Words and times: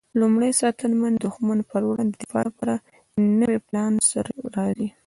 لومړی 0.19 0.51
ساتنمن 0.61 1.13
د 1.15 1.19
دښمن 1.25 1.59
پر 1.69 1.81
وړاندې 1.89 2.15
د 2.15 2.21
دفاع 2.23 2.43
لپاره 2.49 2.75
د 3.13 3.15
نوي 3.39 3.59
پلان 3.67 3.93
سره 4.11 4.31
راځي. 4.55 4.89